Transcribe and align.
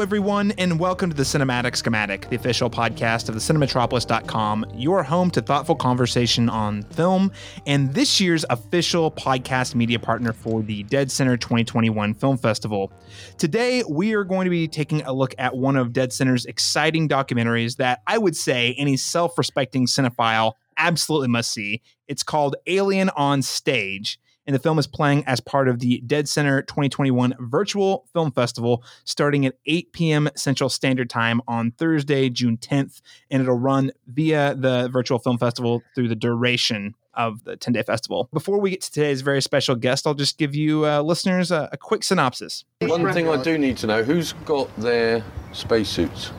Everyone, 0.00 0.52
and 0.52 0.80
welcome 0.80 1.10
to 1.10 1.16
the 1.16 1.24
Cinematic 1.24 1.76
Schematic, 1.76 2.30
the 2.30 2.36
official 2.36 2.70
podcast 2.70 3.28
of 3.28 3.34
the 3.34 3.40
Cinematropolis.com, 3.40 4.64
your 4.74 5.02
home 5.02 5.30
to 5.32 5.42
thoughtful 5.42 5.74
conversation 5.74 6.48
on 6.48 6.84
film, 6.84 7.30
and 7.66 7.92
this 7.92 8.18
year's 8.18 8.46
official 8.48 9.10
podcast 9.10 9.74
media 9.74 9.98
partner 9.98 10.32
for 10.32 10.62
the 10.62 10.84
Dead 10.84 11.10
Center 11.10 11.36
2021 11.36 12.14
Film 12.14 12.38
Festival. 12.38 12.90
Today, 13.36 13.84
we 13.90 14.14
are 14.14 14.24
going 14.24 14.44
to 14.44 14.50
be 14.50 14.66
taking 14.66 15.02
a 15.02 15.12
look 15.12 15.34
at 15.36 15.54
one 15.54 15.76
of 15.76 15.92
Dead 15.92 16.14
Center's 16.14 16.46
exciting 16.46 17.06
documentaries 17.06 17.76
that 17.76 18.00
I 18.06 18.16
would 18.16 18.36
say 18.36 18.74
any 18.78 18.96
self 18.96 19.36
respecting 19.36 19.86
cinephile 19.86 20.54
absolutely 20.78 21.28
must 21.28 21.52
see. 21.52 21.82
It's 22.08 22.22
called 22.22 22.56
Alien 22.66 23.10
on 23.10 23.42
Stage 23.42 24.18
and 24.46 24.54
the 24.54 24.60
film 24.60 24.78
is 24.78 24.86
playing 24.86 25.24
as 25.26 25.40
part 25.40 25.68
of 25.68 25.80
the 25.80 25.98
Dead 26.06 26.28
Center 26.28 26.62
2021 26.62 27.34
Virtual 27.40 28.06
Film 28.12 28.32
Festival 28.32 28.82
starting 29.04 29.46
at 29.46 29.54
8 29.66 29.92
p.m. 29.92 30.30
Central 30.34 30.68
Standard 30.68 31.10
Time 31.10 31.40
on 31.46 31.72
Thursday, 31.72 32.28
June 32.30 32.56
10th, 32.56 33.00
and 33.30 33.42
it'll 33.42 33.58
run 33.58 33.90
via 34.06 34.54
the 34.54 34.88
Virtual 34.88 35.18
Film 35.18 35.38
Festival 35.38 35.82
through 35.94 36.08
the 36.08 36.16
duration 36.16 36.94
of 37.14 37.44
the 37.44 37.56
10 37.56 37.72
day 37.72 37.82
festival. 37.82 38.28
Before 38.32 38.60
we 38.60 38.70
get 38.70 38.82
to 38.82 38.92
today's 38.92 39.20
very 39.20 39.42
special 39.42 39.74
guest, 39.74 40.06
I'll 40.06 40.14
just 40.14 40.38
give 40.38 40.54
you 40.54 40.86
uh, 40.86 41.02
listeners 41.02 41.50
a, 41.50 41.68
a 41.72 41.76
quick 41.76 42.02
synopsis. 42.02 42.64
One 42.80 43.12
thing 43.12 43.28
I 43.28 43.42
do 43.42 43.58
need 43.58 43.76
to 43.78 43.86
know 43.86 44.02
who's 44.02 44.32
got 44.44 44.74
their 44.76 45.24
spacesuits? 45.52 46.32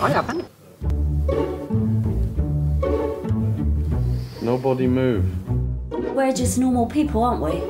I 0.00 0.10
haven't. 0.10 0.46
Nobody 4.42 4.86
move. 4.86 5.47
We're 6.18 6.32
just 6.32 6.58
normal 6.58 6.86
people, 6.86 7.22
aren't 7.22 7.42
we? 7.42 7.60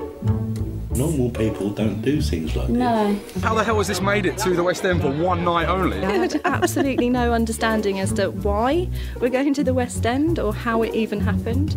Normal 0.99 1.29
people 1.29 1.69
don't 1.69 2.01
do 2.01 2.23
things 2.23 2.57
like 2.57 2.71
No. 2.71 3.15
How 3.43 3.55
the 3.55 3.63
hell 3.63 3.77
has 3.77 3.89
this 3.89 4.01
made 4.01 4.25
it 4.25 4.39
to 4.39 4.55
the 4.55 4.63
West 4.63 4.87
End 4.87 5.03
for 5.03 5.11
one 5.11 5.45
night 5.45 5.69
only? 5.69 5.99
I 6.03 6.13
had 6.13 6.41
absolutely 6.47 7.11
no 7.11 7.35
understanding 7.35 8.01
as 8.01 8.11
to 8.15 8.31
why 8.31 8.89
we're 9.21 9.29
going 9.29 9.53
to 9.53 9.63
the 9.63 9.75
West 9.75 10.07
End 10.07 10.39
or 10.39 10.55
how 10.55 10.83
it 10.83 10.95
even 10.95 11.21
happened. 11.21 11.77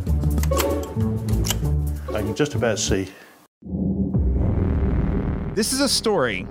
I 2.16 2.22
can 2.22 2.36
just 2.36 2.56
about 2.56 2.80
see. 2.80 3.10
This 5.54 5.74
is 5.74 5.82
a 5.82 5.90
story 5.90 6.48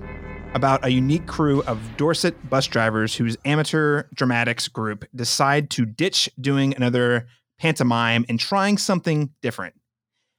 about 0.53 0.85
a 0.85 0.89
unique 0.89 1.25
crew 1.25 1.63
of 1.63 1.79
Dorset 1.97 2.47
bus 2.47 2.67
drivers 2.67 3.15
whose 3.15 3.37
amateur 3.43 4.03
dramatics 4.13 4.67
group 4.67 5.03
decide 5.15 5.71
to 5.71 5.83
ditch 5.83 6.29
doing 6.39 6.75
another 6.75 7.27
pantomime 7.57 8.23
and 8.29 8.39
trying 8.39 8.77
something 8.77 9.31
different. 9.41 9.73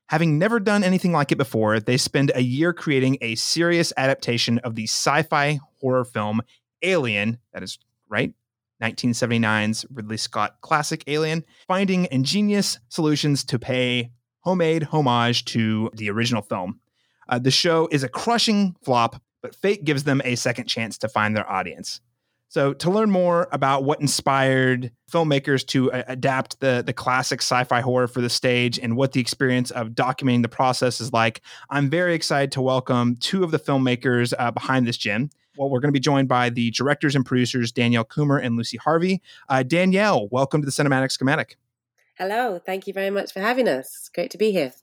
Having 0.09 0.39
never 0.39 0.61
done 0.61 0.85
anything 0.85 1.13
like 1.13 1.33
it 1.33 1.37
before, 1.37 1.81
they 1.81 1.97
spend 1.97 2.33
a 2.35 2.43
year 2.43 2.73
creating 2.73 3.19
a 3.21 3.35
serious 3.35 3.93
adaptation 3.97 4.59
of 4.59 4.75
the 4.75 4.85
sci 4.85 5.23
fi 5.23 5.61
horror 5.81 6.05
film 6.05 6.43
Alien, 6.83 7.39
that 7.53 7.63
is 7.63 7.79
right, 8.09 8.35
1979's 8.83 9.87
Ridley 9.91 10.17
Scott 10.17 10.57
classic 10.61 11.05
Alien, 11.07 11.45
finding 11.67 12.09
ingenious 12.11 12.79
solutions 12.89 13.45
to 13.45 13.59
pay 13.59 14.11
homemade 14.41 14.83
homage 14.83 15.45
to 15.47 15.91
the 15.95 16.11
original 16.11 16.43
film. 16.43 16.81
Uh, 17.29 17.39
the 17.39 17.51
show 17.51 17.89
is 17.93 18.03
a 18.03 18.09
crushing 18.09 18.75
flop, 18.83 19.23
but 19.41 19.55
fate 19.55 19.85
gives 19.85 20.05
them 20.05 20.21
a 20.25 20.35
second 20.35 20.67
chance 20.67 20.99
to 20.99 21.09
find 21.09 21.37
their 21.37 21.51
audience. 21.51 22.01
So, 22.53 22.75
to 22.75 22.91
learn 22.91 23.11
more 23.11 23.49
about 23.51 23.85
what 23.85 24.03
inspired 24.03 24.93
filmmakers 25.11 25.67
to 25.69 25.91
uh, 25.91 26.03
adapt 26.07 26.61
the, 26.61 26.83
the 26.85 26.93
classic 26.93 27.41
sci 27.41 27.65
fi 27.65 27.81
horror 27.81 28.07
for 28.07 28.21
the 28.21 28.29
stage 28.29 28.79
and 28.79 28.95
what 28.95 29.13
the 29.13 29.23
experience 29.23 29.71
of 29.71 29.93
documenting 29.93 30.43
the 30.43 30.51
process 30.51 31.01
is 31.01 31.15
like, 31.15 31.41
I'm 31.71 31.89
very 31.89 32.15
excited 32.15 32.53
to 32.53 32.61
welcome 32.61 33.17
two 33.17 33.43
of 33.43 33.53
the 33.53 33.59
filmmakers 33.59 34.35
uh, 34.39 34.51
behind 34.51 34.87
this 34.87 34.99
gem. 34.99 35.31
Well, 35.57 35.71
we're 35.71 35.81
going 35.81 35.89
to 35.89 35.99
be 35.99 35.99
joined 35.99 36.29
by 36.29 36.51
the 36.51 36.71
directors 36.73 37.17
and 37.17 37.25
producers, 37.25 37.73
Danielle 37.73 38.05
Kummer 38.05 38.39
and 38.45 38.55
Lucy 38.59 38.77
Harvey. 38.77 39.23
Uh, 39.49 39.63
Danielle, 39.63 40.29
welcome 40.29 40.61
to 40.61 40.67
the 40.67 40.73
Cinematic 40.73 41.11
Schematic. 41.11 41.57
Hello, 42.19 42.59
thank 42.59 42.87
you 42.87 42.93
very 42.93 43.09
much 43.09 43.33
for 43.33 43.41
having 43.41 43.67
us. 43.67 43.87
It's 43.87 44.09
great 44.11 44.31
to 44.33 44.37
be 44.37 44.53
here. 44.53 44.75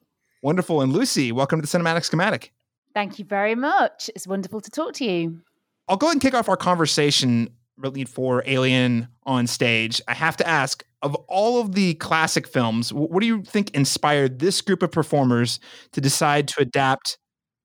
Wonderful. 0.41 0.81
And 0.81 0.91
Lucy, 0.91 1.31
welcome 1.31 1.61
to 1.61 1.67
the 1.67 1.77
Cinematic 1.77 2.03
Schematic. 2.03 2.51
Thank 2.95 3.19
you 3.19 3.25
very 3.25 3.53
much. 3.53 4.09
It's 4.15 4.25
wonderful 4.25 4.59
to 4.59 4.71
talk 4.71 4.93
to 4.93 5.05
you. 5.05 5.41
I'll 5.87 5.97
go 5.97 6.07
ahead 6.07 6.15
and 6.15 6.21
kick 6.21 6.33
off 6.33 6.49
our 6.49 6.57
conversation 6.57 7.49
really 7.79 8.05
for 8.05 8.43
Alien 8.45 9.07
on 9.23 9.47
stage. 9.47 10.01
I 10.07 10.13
have 10.13 10.37
to 10.37 10.47
ask 10.47 10.83
of 11.01 11.15
all 11.27 11.61
of 11.61 11.73
the 11.73 11.93
classic 11.95 12.47
films, 12.47 12.91
what 12.91 13.21
do 13.21 13.27
you 13.27 13.43
think 13.43 13.71
inspired 13.71 14.39
this 14.39 14.61
group 14.61 14.83
of 14.83 14.91
performers 14.91 15.59
to 15.93 16.01
decide 16.01 16.47
to 16.49 16.61
adapt 16.61 17.17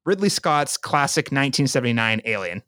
Ridley 0.04 0.28
Scott's 0.28 0.76
classic 0.76 1.26
1979 1.26 2.22
Alien? 2.24 2.62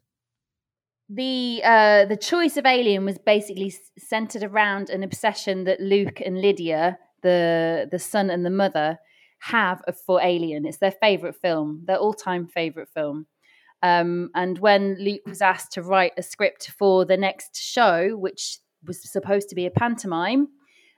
The 1.09 1.61
uh, 1.63 2.05
the 2.07 2.17
choice 2.17 2.57
of 2.57 2.67
Alien 2.67 3.05
was 3.05 3.17
basically 3.17 3.73
centered 3.97 4.43
around 4.43 4.91
an 4.91 5.05
obsession 5.05 5.63
that 5.65 5.81
Luke 5.81 6.21
and 6.21 6.41
Lydia, 6.41 6.99
the 7.23 7.89
the 7.89 8.01
son 8.01 8.29
and 8.29 8.45
the 8.45 8.51
mother, 8.51 8.99
have 9.39 9.83
for 10.05 10.21
Alien. 10.21 10.67
It's 10.67 10.79
their 10.79 10.91
favorite 10.91 11.37
film, 11.37 11.83
their 11.87 11.99
all 11.99 12.13
time 12.13 12.49
favorite 12.49 12.89
film. 12.93 13.27
Um, 13.83 14.31
and 14.35 14.59
when 14.59 14.97
Luke 14.99 15.27
was 15.27 15.43
asked 15.43 15.73
to 15.73 15.83
write 15.83 16.13
a 16.17 16.23
script 16.23 16.71
for 16.71 17.05
the 17.05 17.17
next 17.17 17.57
show, 17.57 18.17
which 18.17 18.59
was 18.87 19.11
supposed 19.11 19.49
to 19.51 19.55
be 19.55 19.67
a 19.67 19.71
pantomime, 19.71 20.49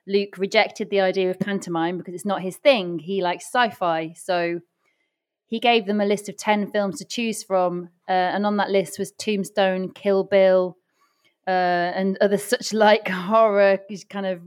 Luke 0.06 0.38
rejected 0.38 0.88
the 0.90 1.00
idea 1.00 1.30
of 1.30 1.38
pantomime 1.38 1.98
because 1.98 2.14
it's 2.14 2.24
not 2.24 2.42
his 2.42 2.56
thing. 2.56 2.98
He 2.98 3.20
likes 3.20 3.46
sci 3.46 3.70
fi. 3.70 4.14
So 4.16 4.60
he 5.46 5.60
gave 5.60 5.86
them 5.86 6.00
a 6.00 6.06
list 6.06 6.28
of 6.28 6.36
10 6.36 6.70
films 6.70 6.98
to 6.98 7.04
choose 7.04 7.42
from. 7.42 7.90
Uh, 8.08 8.12
and 8.12 8.46
on 8.46 8.56
that 8.56 8.70
list 8.70 8.98
was 8.98 9.12
Tombstone, 9.12 9.90
Kill 9.92 10.24
Bill, 10.24 10.76
uh, 11.46 11.50
and 11.50 12.16
other 12.20 12.38
such 12.38 12.72
like 12.72 13.08
horror 13.08 13.78
kind 14.08 14.26
of 14.26 14.40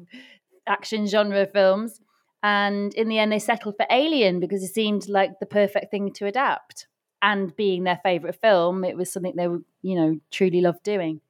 action 0.67 1.05
genre 1.05 1.45
films. 1.45 1.99
And 2.43 2.91
in 2.95 3.07
the 3.07 3.19
end, 3.19 3.31
they 3.31 3.39
settled 3.39 3.75
for 3.77 3.85
Alien 3.91 4.39
because 4.39 4.63
it 4.63 4.73
seemed 4.73 5.07
like 5.07 5.39
the 5.39 5.45
perfect 5.45 5.91
thing 5.91 6.11
to 6.13 6.25
adapt 6.25 6.87
and 7.21 7.55
being 7.55 7.83
their 7.83 7.99
favorite 8.03 8.39
film, 8.41 8.83
it 8.83 8.97
was 8.97 9.11
something 9.11 9.33
they 9.35 9.47
would, 9.47 9.63
you 9.81 9.95
know, 9.95 10.19
truly 10.31 10.61
loved 10.61 10.83
doing. 10.83 11.21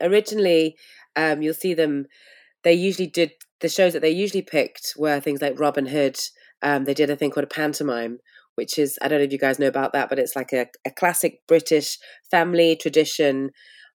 Originally, 0.00 0.76
um, 1.16 1.42
you'll 1.42 1.54
see 1.54 1.74
them, 1.74 2.06
they 2.62 2.72
usually 2.72 3.06
did, 3.06 3.32
the 3.60 3.68
shows 3.68 3.92
that 3.92 4.02
they 4.02 4.10
usually 4.10 4.42
picked 4.42 4.94
were 4.96 5.20
things 5.20 5.40
like 5.40 5.58
Robin 5.58 5.86
Hood. 5.86 6.18
Um, 6.62 6.84
they 6.84 6.94
did 6.94 7.10
a 7.10 7.16
thing 7.16 7.30
called 7.30 7.44
a 7.44 7.48
pantomime, 7.48 8.18
which 8.54 8.78
is, 8.78 8.98
I 9.00 9.08
don't 9.08 9.18
know 9.18 9.24
if 9.24 9.32
you 9.32 9.38
guys 9.38 9.58
know 9.58 9.66
about 9.66 9.92
that, 9.92 10.08
but 10.08 10.18
it's 10.18 10.36
like 10.36 10.52
a, 10.52 10.66
a 10.86 10.90
classic 10.90 11.40
British 11.46 11.98
family 12.30 12.76
tradition 12.76 13.50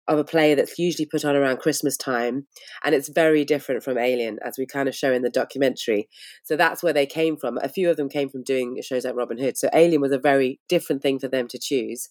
of 0.09 0.19
a 0.19 0.23
play 0.23 0.55
that's 0.55 0.77
usually 0.77 1.05
put 1.05 1.23
on 1.23 1.35
around 1.35 1.59
Christmas 1.59 1.95
time. 1.95 2.47
And 2.83 2.93
it's 2.93 3.09
very 3.09 3.45
different 3.45 3.83
from 3.83 3.97
Alien, 3.97 4.39
as 4.43 4.55
we 4.57 4.65
kind 4.65 4.89
of 4.89 4.95
show 4.95 5.13
in 5.13 5.21
the 5.21 5.29
documentary. 5.29 6.09
So 6.43 6.57
that's 6.57 6.83
where 6.83 6.93
they 6.93 7.05
came 7.05 7.37
from. 7.37 7.57
A 7.59 7.69
few 7.69 7.89
of 7.89 7.95
them 7.95 8.09
came 8.09 8.29
from 8.29 8.43
doing 8.43 8.77
shows 8.81 9.05
like 9.05 9.15
Robin 9.15 9.37
Hood. 9.37 9.57
So 9.57 9.69
Alien 9.73 10.01
was 10.01 10.11
a 10.11 10.19
very 10.19 10.59
different 10.67 11.01
thing 11.01 11.19
for 11.19 11.29
them 11.29 11.47
to 11.47 11.59
choose. 11.61 12.09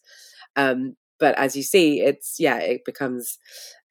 Um, 0.56 0.94
but 1.20 1.36
as 1.36 1.56
you 1.56 1.62
see, 1.62 2.00
it's, 2.00 2.36
yeah, 2.38 2.58
it 2.58 2.82
becomes, 2.86 3.38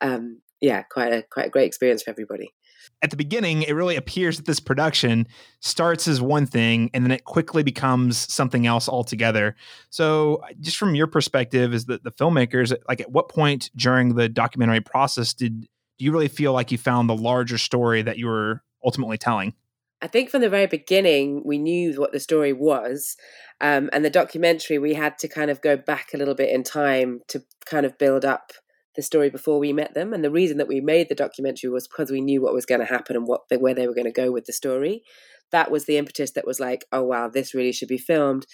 um, 0.02 0.42
yeah, 0.62 0.84
quite 0.90 1.14
a, 1.14 1.24
quite 1.30 1.48
a 1.48 1.52
great 1.52 1.68
experience 1.68 2.04
for 2.04 2.10
everybody 2.10 2.54
at 3.02 3.12
the 3.12 3.18
beginning, 3.18 3.62
it 3.62 3.74
really 3.74 3.96
appears 3.96 4.38
that 4.38 4.46
this 4.46 4.60
production 4.60 5.28
starts 5.60 6.08
as 6.08 6.22
one 6.22 6.46
thing 6.46 6.90
and 6.94 7.04
then 7.04 7.12
it 7.12 7.26
quickly 7.26 7.64
becomes 7.64 8.32
something 8.34 8.66
else 8.66 8.90
altogether. 8.90 9.56
So, 9.90 10.42
just 10.60 10.78
from 10.78 10.96
your 10.96 11.08
perspective, 11.08 11.74
is 11.74 11.86
that 11.86 12.04
the 12.04 12.12
filmmakers, 12.12 12.76
like 12.88 13.02
at 13.02 13.12
what 13.12 13.30
point 13.30 13.70
during 13.76 14.16
the 14.16 14.30
documentary 14.30 14.82
process 14.82 15.34
did 15.34 15.68
do 15.98 16.06
you 16.06 16.12
really 16.12 16.28
feel 16.28 16.54
like 16.54 16.72
you 16.72 16.78
found 16.78 17.10
the 17.10 17.16
larger 17.16 17.58
story 17.58 18.02
that 18.04 18.18
you 18.18 18.28
were 18.28 18.62
ultimately 18.86 19.18
telling? 19.18 19.54
I 20.02 20.08
think 20.08 20.30
from 20.30 20.42
the 20.42 20.50
very 20.50 20.68
beginning, 20.68 21.42
we 21.44 21.58
knew 21.58 22.00
what 22.00 22.12
the 22.12 22.20
story 22.20 22.54
was. 22.54 23.16
Um, 23.62 23.90
and 23.92 24.06
the 24.06 24.12
documentary, 24.12 24.78
we 24.78 24.94
had 24.94 25.18
to 25.20 25.28
kind 25.28 25.50
of 25.50 25.62
go 25.62 25.76
back 25.76 26.10
a 26.14 26.18
little 26.18 26.36
bit 26.36 26.52
in 26.52 26.64
time 26.64 27.22
to 27.30 27.44
kind 27.66 27.86
of 27.86 27.98
build 27.98 28.24
up 28.24 28.52
the 28.98 29.04
story 29.04 29.30
before 29.30 29.60
we 29.60 29.72
met 29.72 29.94
them. 29.94 30.12
And 30.12 30.24
the 30.24 30.32
reason 30.32 30.58
that 30.58 30.68
we 30.68 30.82
made 30.82 31.08
the 31.08 31.16
documentary 31.16 31.70
was 31.70 31.88
because 31.88 32.12
we 32.12 32.20
knew 32.20 32.42
what 32.42 32.54
was 32.54 32.66
going 32.66 32.82
to 32.82 32.86
happen 32.86 33.16
and 33.16 33.28
what 33.28 33.42
where 33.58 33.74
they 33.74 33.88
were 33.88 33.94
going 33.94 34.06
to 34.06 34.12
go 34.12 34.32
with 34.32 34.46
the 34.46 34.54
story. 34.54 35.04
That 35.52 35.72
was 35.72 35.86
the 35.86 35.98
impetus 35.98 36.32
that 36.32 36.48
was 36.48 36.60
like, 36.60 36.84
oh 36.92 37.04
wow, 37.04 37.30
this 37.30 37.54
really 37.54 37.72
should 37.72 37.88
be 37.88 37.98
filmed. 37.98 38.46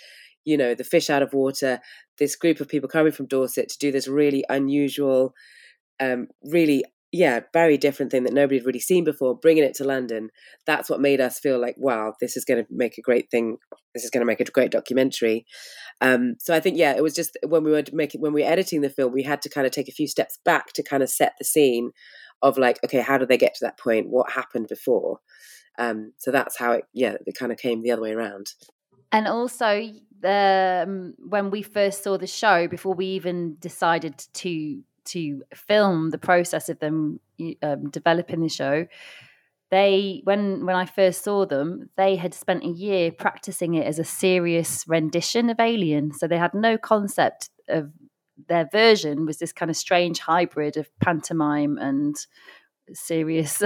You 0.46 0.58
know, 0.58 0.76
the 0.76 0.84
fish 0.84 1.10
out 1.10 1.24
of 1.24 1.34
water. 1.34 1.80
This 2.20 2.36
group 2.36 2.60
of 2.60 2.68
people 2.68 2.90
coming 2.90 3.14
from 3.14 3.26
Dorset 3.26 3.70
to 3.70 3.78
do 3.80 3.92
this 3.92 4.08
really 4.08 4.44
unusual, 4.50 5.34
um, 6.00 6.28
really 6.44 6.84
yeah, 7.14 7.42
very 7.54 7.78
different 7.78 8.12
thing 8.12 8.24
that 8.24 8.34
nobody 8.34 8.58
had 8.58 8.66
really 8.66 8.80
seen 8.80 9.04
before. 9.04 9.38
Bringing 9.38 9.64
it 9.64 9.76
to 9.76 9.84
London, 9.84 10.32
that's 10.66 10.90
what 10.90 11.00
made 11.00 11.22
us 11.22 11.38
feel 11.38 11.62
like, 11.62 11.76
wow, 11.78 12.16
this 12.20 12.36
is 12.36 12.44
going 12.44 12.66
to 12.66 12.68
make 12.72 12.98
a 12.98 13.02
great 13.02 13.30
thing. 13.30 13.58
This 13.94 14.04
is 14.04 14.10
going 14.10 14.22
to 14.22 14.26
make 14.26 14.40
a 14.40 14.46
great 14.46 14.72
documentary. 14.72 15.46
Um, 16.02 16.38
so 16.40 16.56
I 16.56 16.60
think, 16.60 16.76
yeah, 16.76 16.96
it 16.96 17.04
was 17.04 17.14
just 17.14 17.38
when 17.48 17.64
we 17.64 17.70
were 17.70 17.84
making, 17.94 18.20
when 18.20 18.34
we 18.34 18.42
were 18.42 18.50
editing 18.50 18.82
the 18.82 18.90
film, 18.90 19.14
we 19.14 19.22
had 19.22 19.44
to 19.44 19.50
kind 19.50 19.68
of 19.68 19.72
take 19.72 19.88
a 19.88 19.94
few 19.94 20.08
steps 20.08 20.40
back 20.44 20.74
to 20.74 20.82
kind 20.82 21.04
of 21.04 21.10
set 21.10 21.34
the 21.38 21.46
scene 21.46 21.92
of 22.42 22.58
like, 22.58 22.80
okay, 22.84 23.02
how 23.02 23.20
did 23.20 23.30
they 23.30 23.38
get 23.38 23.54
to 23.54 23.66
that 23.66 23.78
point? 23.78 24.10
What 24.10 24.32
happened 24.32 24.68
before? 24.68 25.20
Um, 25.78 26.14
so 26.18 26.32
that's 26.32 26.58
how 26.58 26.72
it, 26.72 26.86
yeah, 26.94 27.18
it 27.28 27.38
kind 27.38 27.52
of 27.52 27.60
came 27.60 27.84
the 27.84 27.92
other 27.92 28.02
way 28.02 28.14
around. 28.14 28.54
And 29.12 29.28
also, 29.28 29.88
um, 30.24 31.14
when 31.20 31.52
we 31.52 31.62
first 31.62 32.04
saw 32.04 32.18
the 32.18 32.26
show, 32.26 32.68
before 32.68 32.96
we 32.96 33.06
even 33.06 33.58
decided 33.60 34.18
to 34.34 34.82
to 35.06 35.44
film 35.54 36.10
the 36.10 36.18
process 36.18 36.70
of 36.70 36.80
them 36.80 37.20
um, 37.62 37.90
developing 37.90 38.42
the 38.42 38.50
show, 38.50 38.88
they 39.72 40.22
when 40.24 40.66
when 40.66 40.76
I 40.76 40.86
first 40.86 41.24
saw 41.24 41.46
them, 41.46 41.90
they 41.98 42.16
had 42.16 42.34
spent 42.34 42.64
a 42.64 42.68
year 42.68 43.12
practicing 43.12 43.74
it 43.74 43.88
as 43.88 44.00
a 44.00 44.04
serious 44.04 44.88
rendition 44.88 45.50
of 45.50 45.60
Alien. 45.60 46.14
So 46.14 46.28
they 46.28 46.38
had 46.38 46.54
no 46.54 46.78
concept 46.78 47.50
of 47.68 47.92
their 48.48 48.68
version 48.72 49.26
was 49.26 49.38
this 49.38 49.54
kind 49.54 49.70
of 49.70 49.78
strange 49.78 50.20
hybrid 50.20 50.78
of 50.78 50.90
pantomime 51.00 51.78
and 51.78 52.16
serious 52.92 53.62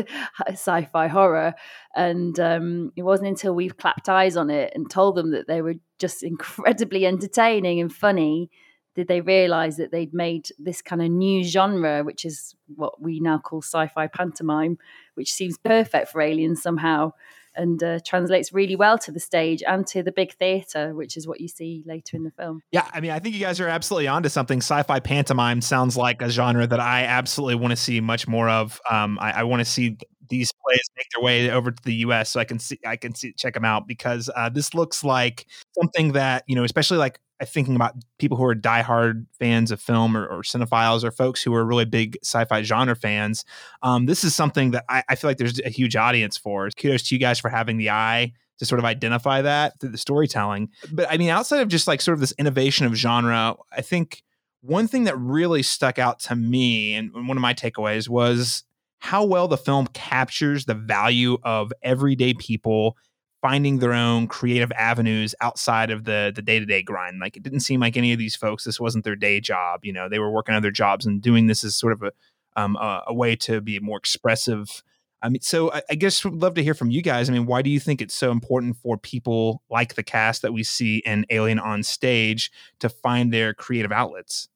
sci-fi 0.48 1.06
horror 1.06 1.54
and 1.94 2.40
um, 2.40 2.90
it 2.96 3.02
wasn't 3.02 3.28
until 3.28 3.54
we 3.54 3.68
clapped 3.68 4.08
eyes 4.08 4.36
on 4.36 4.48
it 4.48 4.72
and 4.74 4.90
told 4.90 5.14
them 5.14 5.32
that 5.32 5.46
they 5.46 5.60
were 5.60 5.74
just 5.98 6.22
incredibly 6.22 7.04
entertaining 7.04 7.80
and 7.80 7.92
funny 7.92 8.50
did 8.94 9.08
they 9.08 9.20
realize 9.20 9.76
that 9.76 9.90
they'd 9.90 10.12
made 10.12 10.48
this 10.58 10.82
kind 10.82 11.02
of 11.02 11.10
new 11.10 11.42
genre, 11.44 12.04
which 12.04 12.24
is 12.24 12.54
what 12.74 13.00
we 13.00 13.20
now 13.20 13.38
call 13.38 13.62
sci 13.62 13.86
fi 13.88 14.06
pantomime, 14.06 14.78
which 15.14 15.32
seems 15.32 15.58
perfect 15.58 16.08
for 16.08 16.20
aliens 16.20 16.62
somehow 16.62 17.12
and 17.54 17.82
uh, 17.82 17.98
translates 18.04 18.52
really 18.52 18.76
well 18.76 18.98
to 18.98 19.12
the 19.12 19.20
stage 19.20 19.62
and 19.66 19.86
to 19.86 20.02
the 20.02 20.12
big 20.12 20.32
theater, 20.34 20.94
which 20.94 21.16
is 21.16 21.26
what 21.26 21.40
you 21.40 21.48
see 21.48 21.82
later 21.86 22.16
in 22.16 22.24
the 22.24 22.30
film. 22.30 22.62
Yeah, 22.72 22.88
I 22.92 23.00
mean, 23.00 23.10
I 23.10 23.18
think 23.18 23.34
you 23.34 23.40
guys 23.40 23.60
are 23.60 23.68
absolutely 23.68 24.08
onto 24.08 24.28
something. 24.28 24.58
Sci-fi 24.58 25.00
pantomime 25.00 25.60
sounds 25.60 25.96
like 25.96 26.22
a 26.22 26.30
genre 26.30 26.66
that 26.66 26.80
I 26.80 27.04
absolutely 27.04 27.56
want 27.56 27.72
to 27.72 27.76
see 27.76 28.00
much 28.00 28.26
more 28.26 28.48
of. 28.48 28.80
Um, 28.90 29.18
I, 29.20 29.32
I 29.32 29.42
want 29.44 29.60
to 29.60 29.64
see 29.64 29.98
these 30.28 30.50
plays 30.64 30.90
make 30.96 31.06
their 31.14 31.22
way 31.22 31.50
over 31.50 31.70
to 31.70 31.82
the 31.84 31.94
U.S. 31.96 32.30
so 32.30 32.40
I 32.40 32.44
can 32.44 32.58
see 32.58 32.78
I 32.86 32.96
can 32.96 33.14
see 33.14 33.34
check 33.34 33.52
them 33.52 33.66
out 33.66 33.86
because 33.86 34.30
uh, 34.34 34.48
this 34.48 34.72
looks 34.72 35.04
like 35.04 35.46
something 35.78 36.12
that 36.12 36.44
you 36.46 36.56
know, 36.56 36.64
especially 36.64 36.96
like 36.96 37.20
thinking 37.44 37.76
about 37.76 37.94
people 38.18 38.36
who 38.36 38.44
are 38.44 38.54
diehard 38.54 39.26
fans 39.38 39.70
of 39.70 39.80
film 39.80 40.16
or, 40.16 40.26
or 40.26 40.42
cinephiles 40.42 41.04
or 41.04 41.10
folks 41.10 41.42
who 41.42 41.54
are 41.54 41.64
really 41.64 41.84
big 41.84 42.16
sci-fi 42.22 42.62
genre 42.62 42.96
fans. 42.96 43.44
Um, 43.82 44.06
this 44.06 44.24
is 44.24 44.34
something 44.34 44.72
that 44.72 44.84
I, 44.88 45.02
I 45.08 45.14
feel 45.14 45.30
like 45.30 45.38
there's 45.38 45.60
a 45.60 45.68
huge 45.68 45.96
audience 45.96 46.36
for. 46.36 46.68
Kudos 46.70 47.04
to 47.04 47.14
you 47.14 47.18
guys 47.18 47.38
for 47.38 47.48
having 47.48 47.78
the 47.78 47.90
eye 47.90 48.32
to 48.58 48.66
sort 48.66 48.78
of 48.78 48.84
identify 48.84 49.42
that 49.42 49.80
through 49.80 49.90
the 49.90 49.98
storytelling. 49.98 50.68
But 50.92 51.10
I 51.10 51.16
mean, 51.16 51.30
outside 51.30 51.60
of 51.60 51.68
just 51.68 51.88
like 51.88 52.00
sort 52.00 52.14
of 52.14 52.20
this 52.20 52.34
innovation 52.38 52.86
of 52.86 52.94
genre, 52.94 53.56
I 53.72 53.80
think 53.80 54.22
one 54.60 54.86
thing 54.86 55.04
that 55.04 55.18
really 55.18 55.62
stuck 55.62 55.98
out 55.98 56.20
to 56.20 56.36
me 56.36 56.94
and 56.94 57.12
one 57.12 57.36
of 57.36 57.40
my 57.40 57.54
takeaways 57.54 58.08
was 58.08 58.64
how 58.98 59.24
well 59.24 59.48
the 59.48 59.56
film 59.56 59.88
captures 59.88 60.64
the 60.64 60.74
value 60.74 61.36
of 61.42 61.72
everyday 61.82 62.34
people 62.34 62.96
finding 63.42 63.80
their 63.80 63.92
own 63.92 64.28
creative 64.28 64.72
avenues 64.72 65.34
outside 65.40 65.90
of 65.90 66.04
the 66.04 66.32
the 66.34 66.40
day-to-day 66.40 66.82
grind. 66.82 67.18
Like 67.20 67.36
it 67.36 67.42
didn't 67.42 67.60
seem 67.60 67.80
like 67.80 67.96
any 67.96 68.12
of 68.12 68.18
these 68.18 68.36
folks 68.36 68.64
this 68.64 68.80
wasn't 68.80 69.04
their 69.04 69.16
day 69.16 69.40
job 69.40 69.84
you 69.84 69.92
know 69.92 70.08
they 70.08 70.18
were 70.18 70.30
working 70.30 70.54
other 70.54 70.70
jobs 70.70 71.04
and 71.04 71.20
doing 71.20 71.48
this 71.48 71.64
as 71.64 71.74
sort 71.74 71.92
of 71.92 72.02
a 72.02 72.12
um, 72.54 72.76
a, 72.76 73.04
a, 73.08 73.14
way 73.14 73.34
to 73.34 73.62
be 73.62 73.80
more 73.80 73.96
expressive. 73.98 74.82
I 75.22 75.28
mean 75.28 75.40
so 75.40 75.72
I, 75.72 75.82
I 75.90 75.94
guess 75.94 76.24
would 76.24 76.34
love 76.34 76.54
to 76.54 76.62
hear 76.62 76.74
from 76.74 76.90
you 76.90 77.02
guys. 77.02 77.28
I 77.28 77.32
mean 77.32 77.46
why 77.46 77.62
do 77.62 77.70
you 77.70 77.80
think 77.80 78.00
it's 78.00 78.14
so 78.14 78.30
important 78.30 78.76
for 78.76 78.96
people 78.96 79.62
like 79.68 79.94
the 79.94 80.02
cast 80.02 80.42
that 80.42 80.52
we 80.52 80.62
see 80.62 80.98
in 81.04 81.26
alien 81.30 81.58
on 81.58 81.82
stage 81.82 82.50
to 82.80 82.88
find 82.88 83.32
their 83.32 83.52
creative 83.52 83.92
outlets 83.92 84.48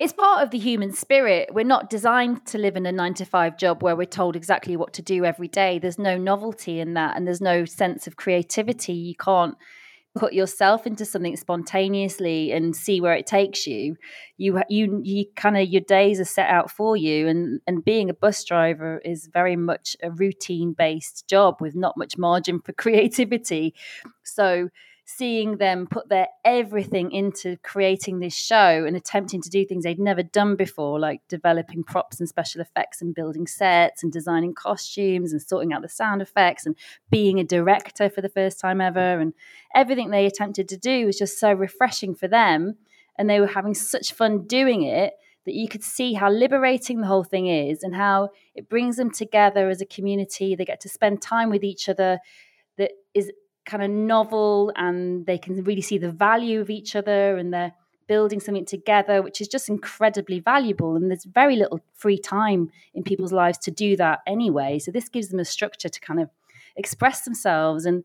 it's 0.00 0.14
part 0.14 0.42
of 0.42 0.50
the 0.50 0.58
human 0.58 0.92
spirit. 0.92 1.50
We're 1.52 1.62
not 1.62 1.90
designed 1.90 2.46
to 2.46 2.58
live 2.58 2.74
in 2.74 2.86
a 2.86 2.92
nine 2.92 3.12
to 3.14 3.26
five 3.26 3.58
job 3.58 3.82
where 3.82 3.94
we're 3.94 4.06
told 4.06 4.34
exactly 4.34 4.74
what 4.74 4.94
to 4.94 5.02
do 5.02 5.26
every 5.26 5.46
day. 5.46 5.78
There's 5.78 5.98
no 5.98 6.16
novelty 6.16 6.80
in 6.80 6.94
that, 6.94 7.16
and 7.16 7.26
there's 7.26 7.42
no 7.42 7.66
sense 7.66 8.06
of 8.06 8.16
creativity. 8.16 8.94
You 8.94 9.14
can't 9.14 9.56
put 10.16 10.32
yourself 10.32 10.86
into 10.86 11.04
something 11.04 11.36
spontaneously 11.36 12.50
and 12.50 12.74
see 12.74 13.02
where 13.02 13.12
it 13.12 13.26
takes 13.26 13.66
you. 13.66 13.96
You 14.38 14.62
you 14.70 15.02
you 15.04 15.26
kind 15.36 15.58
of 15.58 15.68
your 15.68 15.82
days 15.82 16.18
are 16.18 16.24
set 16.24 16.48
out 16.48 16.70
for 16.70 16.96
you, 16.96 17.28
and 17.28 17.60
and 17.66 17.84
being 17.84 18.08
a 18.08 18.14
bus 18.14 18.42
driver 18.42 19.02
is 19.04 19.28
very 19.30 19.54
much 19.54 19.98
a 20.02 20.10
routine 20.10 20.72
based 20.72 21.28
job 21.28 21.56
with 21.60 21.76
not 21.76 21.98
much 21.98 22.16
margin 22.16 22.60
for 22.60 22.72
creativity. 22.84 23.74
So 24.24 24.70
seeing 25.04 25.56
them 25.56 25.86
put 25.86 26.08
their 26.08 26.28
everything 26.44 27.12
into 27.12 27.56
creating 27.58 28.20
this 28.20 28.34
show 28.34 28.84
and 28.84 28.96
attempting 28.96 29.42
to 29.42 29.50
do 29.50 29.64
things 29.64 29.84
they'd 29.84 29.98
never 29.98 30.22
done 30.22 30.56
before, 30.56 30.98
like 31.00 31.20
developing 31.28 31.82
props 31.82 32.20
and 32.20 32.28
special 32.28 32.60
effects 32.60 33.02
and 33.02 33.14
building 33.14 33.46
sets 33.46 34.02
and 34.02 34.12
designing 34.12 34.54
costumes 34.54 35.32
and 35.32 35.42
sorting 35.42 35.72
out 35.72 35.82
the 35.82 35.88
sound 35.88 36.22
effects 36.22 36.66
and 36.66 36.76
being 37.10 37.38
a 37.38 37.44
director 37.44 38.08
for 38.08 38.20
the 38.20 38.28
first 38.28 38.60
time 38.60 38.80
ever. 38.80 39.18
And 39.18 39.34
everything 39.74 40.10
they 40.10 40.26
attempted 40.26 40.68
to 40.68 40.76
do 40.76 41.06
was 41.06 41.18
just 41.18 41.38
so 41.38 41.52
refreshing 41.52 42.14
for 42.14 42.28
them. 42.28 42.76
And 43.18 43.28
they 43.28 43.40
were 43.40 43.46
having 43.46 43.74
such 43.74 44.12
fun 44.12 44.46
doing 44.46 44.82
it 44.82 45.14
that 45.46 45.54
you 45.54 45.68
could 45.68 45.82
see 45.82 46.12
how 46.12 46.30
liberating 46.30 47.00
the 47.00 47.06
whole 47.06 47.24
thing 47.24 47.46
is 47.46 47.82
and 47.82 47.94
how 47.94 48.28
it 48.54 48.68
brings 48.68 48.96
them 48.96 49.10
together 49.10 49.68
as 49.68 49.80
a 49.80 49.86
community. 49.86 50.54
They 50.54 50.64
get 50.64 50.80
to 50.82 50.88
spend 50.88 51.22
time 51.22 51.50
with 51.50 51.64
each 51.64 51.88
other 51.88 52.18
that 52.76 52.92
is 53.14 53.32
kind 53.70 53.84
of 53.84 53.90
novel 53.90 54.72
and 54.74 55.24
they 55.26 55.38
can 55.38 55.62
really 55.62 55.80
see 55.80 55.96
the 55.96 56.10
value 56.10 56.60
of 56.60 56.70
each 56.70 56.96
other 56.96 57.36
and 57.36 57.54
they're 57.54 57.72
building 58.08 58.40
something 58.40 58.64
together, 58.64 59.22
which 59.22 59.40
is 59.40 59.46
just 59.46 59.68
incredibly 59.68 60.40
valuable. 60.40 60.96
And 60.96 61.08
there's 61.08 61.24
very 61.24 61.54
little 61.54 61.78
free 61.94 62.18
time 62.18 62.70
in 62.92 63.04
people's 63.04 63.32
lives 63.32 63.58
to 63.58 63.70
do 63.70 63.96
that 63.96 64.18
anyway. 64.26 64.80
So 64.80 64.90
this 64.90 65.08
gives 65.08 65.28
them 65.28 65.38
a 65.38 65.44
structure 65.44 65.88
to 65.88 66.00
kind 66.00 66.20
of 66.20 66.28
express 66.74 67.20
themselves. 67.20 67.86
And 67.86 68.02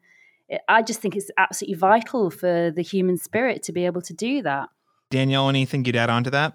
it, 0.47 0.61
I 0.69 0.83
just 0.83 1.01
think 1.01 1.15
it's 1.15 1.31
absolutely 1.39 1.77
vital 1.77 2.29
for 2.29 2.69
the 2.69 2.83
human 2.83 3.17
spirit 3.17 3.63
to 3.63 3.71
be 3.71 3.87
able 3.87 4.03
to 4.03 4.13
do 4.13 4.43
that. 4.43 4.69
Danielle, 5.09 5.49
anything 5.49 5.83
you'd 5.83 5.95
add 5.95 6.11
on 6.11 6.23
to 6.25 6.29
that? 6.29 6.53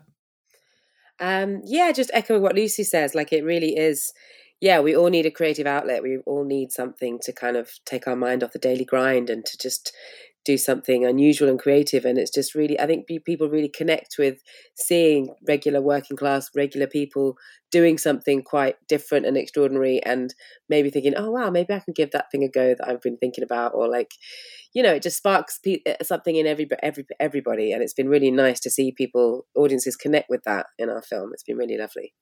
Um, 1.19 1.63
yeah, 1.65 1.91
just 1.91 2.13
echoing 2.15 2.43
what 2.43 2.55
Lucy 2.55 2.85
says, 2.85 3.17
like 3.17 3.33
it 3.33 3.43
really 3.43 3.77
is 3.77 4.13
yeah, 4.61 4.81
we 4.81 4.95
all 4.95 5.09
need 5.09 5.27
a 5.27 5.31
creative 5.31 5.67
outlet. 5.67 6.03
We 6.03 6.19
all 6.27 6.45
need 6.45 6.71
something 6.71 7.19
to 7.23 7.33
kind 7.33 7.57
of 7.57 7.71
take 7.87 8.07
our 8.07 8.17
mind 8.17 8.45
off 8.45 8.53
the 8.53 8.59
daily 8.59 8.85
grind 8.85 9.31
and 9.31 9.45
to 9.47 9.59
just 9.59 9.93
do 10.45 10.57
something 10.57 11.05
unusual 11.05 11.49
and 11.49 11.59
creative. 11.59 12.05
And 12.05 12.19
it's 12.19 12.31
just 12.31 12.55
really, 12.55 12.79
I 12.81 12.87
think 12.87 13.07
people 13.25 13.49
really 13.49 13.69
connect 13.69 14.17
with 14.19 14.39
seeing 14.75 15.35
regular 15.47 15.81
working 15.83 16.17
class, 16.17 16.49
regular 16.57 16.87
people 16.87 17.37
doing 17.71 17.99
something 17.99 18.43
quite 18.43 18.77
different 18.89 19.27
and 19.27 19.37
extraordinary 19.37 20.03
and 20.03 20.35
maybe 20.69 20.91
thinking, 20.91 21.15
oh, 21.17 21.31
wow, 21.31 21.51
maybe 21.51 21.75
I 21.75 21.81
can 21.81 21.93
give 21.95 22.11
that 22.13 22.31
thing 22.31 22.43
a 22.43 22.49
go 22.49 22.75
that 22.75 22.89
I've 22.89 23.03
been 23.03 23.19
thinking 23.19 23.45
about. 23.45 23.73
Or 23.75 23.87
like, 23.89 24.13
you 24.75 24.83
know, 24.83 24.95
it 24.95 25.03
just 25.03 25.19
sparks 25.19 25.59
pe- 25.59 25.83
uh, 25.87 26.03
something 26.03 26.37
in 26.37 26.47
every, 26.47 26.69
every, 26.83 27.07
everybody. 27.19 27.73
And 27.73 27.83
it's 27.83 27.95
been 27.95 28.09
really 28.09 28.31
nice 28.31 28.61
to 28.61 28.71
see 28.71 28.93
people, 28.93 29.47
audiences 29.55 29.97
connect 29.97 30.31
with 30.31 30.43
that 30.45 30.67
in 30.79 30.89
our 30.89 31.03
film. 31.03 31.31
It's 31.35 31.45
been 31.45 31.59
really 31.59 31.77
lovely. 31.77 32.15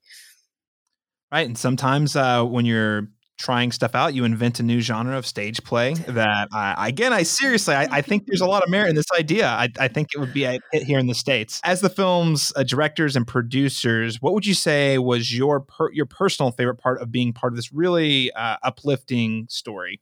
Right. 1.31 1.47
And 1.47 1.59
sometimes 1.59 2.17
uh, 2.17 2.45
when 2.45 2.65
you're 2.65 3.09
trying 3.39 3.71
stuff 3.71 3.95
out, 3.95 4.15
you 4.15 4.25
invent 4.25 4.59
a 4.61 4.63
new 4.63 4.81
genre 4.81 5.17
of 5.17 5.25
stage 5.27 5.63
play 5.63 5.95
that, 5.95 6.49
uh, 6.53 6.75
again, 6.79 7.13
I 7.13 7.23
seriously, 7.23 7.75
I, 7.75 7.87
I, 7.91 8.03
think 8.03 8.27
there's 8.27 8.41
a 8.41 8.47
lot 8.47 8.65
of 8.65 8.69
merit 8.69 8.89
in 8.89 8.97
this 8.97 9.07
idea. 9.17 9.47
I, 9.47 9.69
I, 9.79 9.89
think 9.89 10.09
it 10.13 10.19
would 10.19 10.35
be 10.35 10.45
a 10.45 10.59
hit 10.73 10.83
here 10.83 10.99
in 10.99 11.07
the 11.07 11.15
States. 11.15 11.61
As 11.63 11.81
the 11.81 11.89
film's 11.89 12.53
uh, 12.57 12.65
directors 12.65 13.15
and 13.15 13.27
producers, 13.27 14.21
what 14.21 14.35
would 14.35 14.45
you 14.45 14.55
say 14.55 14.99
was 14.99 15.37
your, 15.37 15.61
per- 15.61 15.93
your 15.93 16.07
personal 16.07 16.51
favorite 16.51 16.77
part 16.77 17.01
of 17.01 17.13
being 17.13 17.33
part 17.33 17.53
of 17.53 17.57
this 17.57 17.73
really 17.73 18.33
uh, 18.33 18.57
uplifting 18.65 19.47
story? 19.49 20.01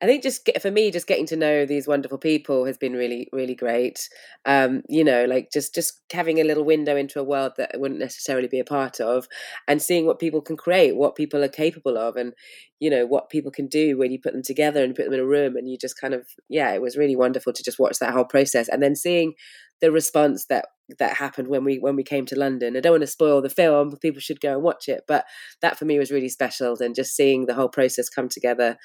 I 0.00 0.06
think 0.06 0.22
just 0.22 0.44
get, 0.44 0.62
for 0.62 0.70
me, 0.70 0.92
just 0.92 1.08
getting 1.08 1.26
to 1.26 1.36
know 1.36 1.66
these 1.66 1.88
wonderful 1.88 2.18
people 2.18 2.64
has 2.66 2.78
been 2.78 2.92
really, 2.92 3.28
really 3.32 3.56
great. 3.56 4.08
Um, 4.44 4.82
you 4.88 5.02
know, 5.02 5.24
like 5.24 5.50
just 5.52 5.74
just 5.74 6.00
having 6.12 6.38
a 6.38 6.44
little 6.44 6.64
window 6.64 6.96
into 6.96 7.18
a 7.18 7.24
world 7.24 7.52
that 7.58 7.72
I 7.74 7.78
wouldn't 7.78 7.98
necessarily 7.98 8.46
be 8.46 8.60
a 8.60 8.64
part 8.64 9.00
of, 9.00 9.26
and 9.66 9.82
seeing 9.82 10.06
what 10.06 10.20
people 10.20 10.40
can 10.40 10.56
create, 10.56 10.96
what 10.96 11.16
people 11.16 11.42
are 11.42 11.48
capable 11.48 11.98
of, 11.98 12.16
and 12.16 12.32
you 12.78 12.90
know 12.90 13.06
what 13.06 13.28
people 13.28 13.50
can 13.50 13.66
do 13.66 13.98
when 13.98 14.12
you 14.12 14.20
put 14.20 14.32
them 14.34 14.42
together 14.42 14.84
and 14.84 14.94
put 14.94 15.04
them 15.04 15.14
in 15.14 15.20
a 15.20 15.26
room, 15.26 15.56
and 15.56 15.68
you 15.68 15.76
just 15.76 16.00
kind 16.00 16.14
of 16.14 16.28
yeah, 16.48 16.72
it 16.72 16.80
was 16.82 16.96
really 16.96 17.16
wonderful 17.16 17.52
to 17.52 17.62
just 17.64 17.80
watch 17.80 17.98
that 17.98 18.12
whole 18.14 18.24
process, 18.24 18.68
and 18.68 18.80
then 18.80 18.94
seeing 18.94 19.34
the 19.80 19.92
response 19.92 20.46
that 20.46 20.66
that 20.98 21.16
happened 21.16 21.48
when 21.48 21.64
we 21.64 21.78
when 21.78 21.96
we 21.96 22.02
came 22.02 22.26
to 22.26 22.38
London. 22.38 22.76
I 22.76 22.80
don't 22.80 22.92
want 22.92 23.02
to 23.02 23.06
spoil 23.06 23.42
the 23.42 23.50
film; 23.50 23.96
people 24.00 24.20
should 24.20 24.40
go 24.40 24.54
and 24.54 24.62
watch 24.62 24.88
it. 24.88 25.04
But 25.06 25.24
that 25.60 25.78
for 25.78 25.84
me 25.84 25.98
was 25.98 26.10
really 26.10 26.28
special, 26.28 26.76
and 26.80 26.94
just 26.94 27.14
seeing 27.14 27.46
the 27.46 27.54
whole 27.54 27.68
process 27.68 28.08
come 28.08 28.28
together, 28.28 28.76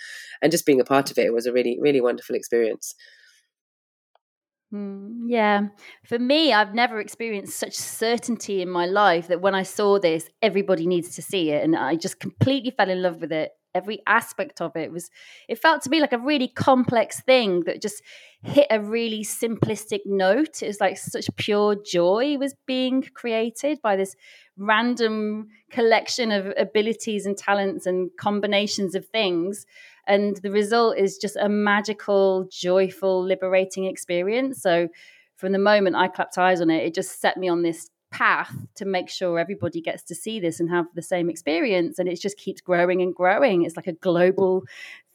and 0.41 0.51
just 0.51 0.65
being 0.65 0.81
a 0.81 0.85
part 0.85 1.11
of 1.11 1.17
it 1.17 1.33
was 1.33 1.45
a 1.45 1.53
really 1.53 1.77
really 1.79 2.01
wonderful 2.01 2.35
experience. 2.35 2.95
Mm, 4.73 5.25
yeah, 5.27 5.67
for 6.05 6.17
me, 6.17 6.51
I've 6.51 6.73
never 6.73 6.99
experienced 6.99 7.57
such 7.57 7.75
certainty 7.75 8.61
in 8.61 8.69
my 8.69 8.87
life 8.87 9.27
that 9.27 9.41
when 9.41 9.53
I 9.53 9.61
saw 9.63 9.99
this, 9.99 10.27
everybody 10.41 10.87
needs 10.87 11.15
to 11.15 11.21
see 11.21 11.51
it, 11.51 11.63
and 11.63 11.75
I 11.75 11.95
just 11.95 12.19
completely 12.19 12.71
fell 12.71 12.89
in 12.89 13.01
love 13.01 13.21
with 13.21 13.31
it 13.31 13.51
every 13.75 14.01
aspect 14.07 14.61
of 14.61 14.75
it 14.75 14.91
was 14.91 15.09
it 15.47 15.57
felt 15.59 15.81
to 15.81 15.89
me 15.89 15.99
like 15.99 16.13
a 16.13 16.17
really 16.17 16.47
complex 16.47 17.21
thing 17.21 17.61
that 17.61 17.81
just 17.81 18.01
hit 18.41 18.67
a 18.69 18.79
really 18.79 19.23
simplistic 19.23 20.01
note 20.05 20.61
it 20.61 20.67
was 20.67 20.79
like 20.79 20.97
such 20.97 21.27
pure 21.37 21.75
joy 21.75 22.37
was 22.37 22.53
being 22.65 23.03
created 23.13 23.81
by 23.81 23.95
this 23.95 24.15
random 24.57 25.47
collection 25.71 26.31
of 26.31 26.53
abilities 26.57 27.25
and 27.25 27.37
talents 27.37 27.85
and 27.85 28.11
combinations 28.17 28.95
of 28.95 29.07
things 29.07 29.65
And 30.05 30.35
the 30.43 30.51
result 30.51 30.97
is 30.97 31.17
just 31.17 31.37
a 31.37 31.47
magical, 31.47 32.47
joyful, 32.51 33.23
liberating 33.23 33.85
experience. 33.85 34.61
So 34.61 34.89
from 35.37 35.53
the 35.53 35.59
moment 35.59 35.95
I 35.95 36.09
clapped 36.09 36.37
eyes 36.37 36.61
on 36.61 36.69
it, 36.69 36.83
it 36.85 36.93
just 36.93 37.21
set 37.21 37.37
me 37.37 37.47
on 37.47 37.63
this 37.63 37.89
path 38.13 38.55
to 38.75 38.85
make 38.85 39.09
sure 39.09 39.39
everybody 39.39 39.81
gets 39.81 40.03
to 40.03 40.15
see 40.15 40.39
this 40.39 40.59
and 40.59 40.69
have 40.69 40.85
the 40.93 41.01
same 41.01 41.29
experience. 41.29 41.99
And 41.99 42.07
it 42.07 42.21
just 42.21 42.37
keeps 42.37 42.61
growing 42.61 43.01
and 43.01 43.13
growing. 43.13 43.63
It's 43.63 43.75
like 43.75 43.87
a 43.87 43.93
global 43.93 44.63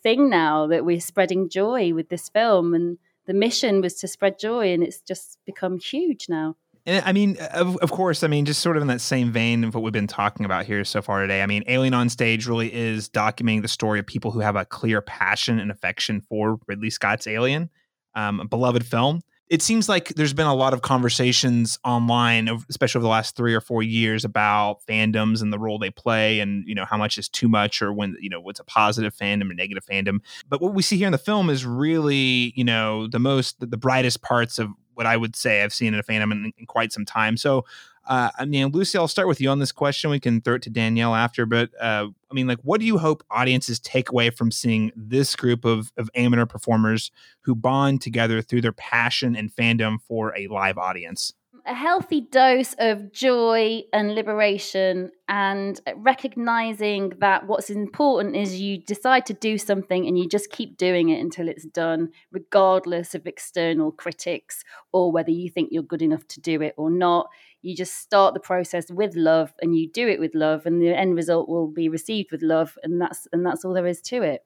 thing 0.02 0.28
now 0.28 0.66
that 0.66 0.84
we're 0.84 1.00
spreading 1.00 1.48
joy 1.48 1.94
with 1.94 2.08
this 2.08 2.28
film. 2.28 2.74
And 2.74 2.98
the 3.26 3.34
mission 3.34 3.80
was 3.80 3.94
to 4.00 4.08
spread 4.08 4.38
joy, 4.38 4.72
and 4.72 4.82
it's 4.82 5.00
just 5.00 5.38
become 5.46 5.78
huge 5.78 6.28
now. 6.28 6.56
And 6.86 7.04
I 7.04 7.12
mean, 7.12 7.36
of, 7.52 7.76
of 7.76 7.90
course, 7.90 8.24
I 8.24 8.28
mean, 8.28 8.46
just 8.46 8.62
sort 8.62 8.76
of 8.76 8.80
in 8.80 8.88
that 8.88 9.02
same 9.02 9.30
vein 9.30 9.64
of 9.64 9.74
what 9.74 9.84
we've 9.84 9.92
been 9.92 10.06
talking 10.06 10.46
about 10.46 10.64
here 10.64 10.82
so 10.84 11.02
far 11.02 11.20
today. 11.20 11.42
I 11.42 11.46
mean, 11.46 11.62
Alien 11.68 11.92
on 11.92 12.08
Stage 12.08 12.46
really 12.46 12.72
is 12.72 13.08
documenting 13.10 13.62
the 13.62 13.68
story 13.68 13.98
of 14.00 14.06
people 14.06 14.30
who 14.30 14.40
have 14.40 14.56
a 14.56 14.64
clear 14.64 15.02
passion 15.02 15.60
and 15.60 15.70
affection 15.70 16.22
for 16.22 16.58
Ridley 16.66 16.88
Scott's 16.88 17.26
Alien, 17.26 17.68
um, 18.14 18.40
a 18.40 18.46
beloved 18.46 18.86
film 18.86 19.20
it 19.50 19.62
seems 19.62 19.88
like 19.88 20.08
there's 20.10 20.34
been 20.34 20.46
a 20.46 20.54
lot 20.54 20.74
of 20.74 20.82
conversations 20.82 21.78
online, 21.84 22.48
especially 22.68 22.98
over 22.98 23.04
the 23.04 23.10
last 23.10 23.34
three 23.34 23.54
or 23.54 23.60
four 23.60 23.82
years, 23.82 24.24
about 24.24 24.84
fandoms 24.86 25.40
and 25.40 25.52
the 25.52 25.58
role 25.58 25.78
they 25.78 25.90
play, 25.90 26.40
and 26.40 26.66
you 26.66 26.74
know 26.74 26.84
how 26.84 26.96
much 26.98 27.16
is 27.16 27.28
too 27.28 27.48
much, 27.48 27.80
or 27.80 27.92
when 27.92 28.16
you 28.20 28.28
know 28.28 28.40
what's 28.40 28.60
a 28.60 28.64
positive 28.64 29.14
fandom 29.14 29.50
or 29.50 29.54
negative 29.54 29.84
fandom. 29.86 30.18
But 30.48 30.60
what 30.60 30.74
we 30.74 30.82
see 30.82 30.98
here 30.98 31.06
in 31.06 31.12
the 31.12 31.18
film 31.18 31.48
is 31.48 31.64
really, 31.64 32.52
you 32.56 32.64
know, 32.64 33.06
the 33.06 33.18
most 33.18 33.56
the 33.58 33.76
brightest 33.78 34.22
parts 34.22 34.58
of 34.58 34.68
what 34.94 35.06
I 35.06 35.16
would 35.16 35.36
say 35.36 35.62
I've 35.62 35.72
seen 35.72 35.94
in 35.94 36.00
a 36.00 36.02
fandom 36.02 36.32
in, 36.32 36.52
in 36.58 36.66
quite 36.66 36.92
some 36.92 37.04
time. 37.04 37.36
So 37.36 37.64
uh, 38.08 38.30
I 38.38 38.46
mean, 38.46 38.68
Lucy, 38.68 38.96
I'll 38.96 39.06
start 39.06 39.28
with 39.28 39.38
you 39.38 39.50
on 39.50 39.58
this 39.58 39.70
question. 39.70 40.08
We 40.08 40.18
can 40.18 40.40
throw 40.40 40.54
it 40.54 40.62
to 40.62 40.70
Danielle 40.70 41.14
after, 41.14 41.44
but 41.44 41.70
uh, 41.78 42.06
I 42.30 42.34
mean, 42.34 42.46
like, 42.46 42.58
what 42.62 42.80
do 42.80 42.86
you 42.86 42.96
hope 42.96 43.22
audiences 43.30 43.78
take 43.78 44.10
away 44.10 44.30
from 44.30 44.50
seeing 44.50 44.90
this 44.96 45.36
group 45.36 45.66
of, 45.66 45.92
of 45.98 46.08
amateur 46.14 46.46
performers 46.46 47.10
who 47.42 47.54
bond 47.54 48.00
together 48.00 48.40
through 48.40 48.62
their 48.62 48.72
passion 48.72 49.36
and 49.36 49.54
fandom 49.54 49.98
for 50.00 50.34
a 50.36 50.48
live 50.48 50.78
audience? 50.78 51.34
A 51.66 51.74
healthy 51.74 52.22
dose 52.22 52.74
of 52.78 53.12
joy 53.12 53.82
and 53.92 54.14
liberation, 54.14 55.10
and 55.28 55.78
recognizing 55.96 57.12
that 57.18 57.46
what's 57.46 57.68
important 57.68 58.36
is 58.36 58.58
you 58.58 58.78
decide 58.78 59.26
to 59.26 59.34
do 59.34 59.58
something 59.58 60.06
and 60.06 60.18
you 60.18 60.26
just 60.26 60.50
keep 60.50 60.78
doing 60.78 61.10
it 61.10 61.20
until 61.20 61.46
it's 61.46 61.66
done, 61.66 62.08
regardless 62.32 63.14
of 63.14 63.26
external 63.26 63.92
critics 63.92 64.64
or 64.92 65.12
whether 65.12 65.30
you 65.30 65.50
think 65.50 65.68
you're 65.70 65.82
good 65.82 66.00
enough 66.00 66.26
to 66.28 66.40
do 66.40 66.62
it 66.62 66.72
or 66.78 66.90
not 66.90 67.28
you 67.62 67.76
just 67.76 67.98
start 67.98 68.34
the 68.34 68.40
process 68.40 68.90
with 68.90 69.14
love 69.16 69.52
and 69.60 69.76
you 69.76 69.90
do 69.90 70.06
it 70.08 70.20
with 70.20 70.34
love 70.34 70.66
and 70.66 70.80
the 70.80 70.96
end 70.96 71.14
result 71.14 71.48
will 71.48 71.68
be 71.68 71.88
received 71.88 72.30
with 72.30 72.42
love 72.42 72.78
and 72.82 73.00
that's 73.00 73.26
and 73.32 73.44
that's 73.44 73.64
all 73.64 73.74
there 73.74 73.86
is 73.86 74.00
to 74.02 74.22
it. 74.22 74.44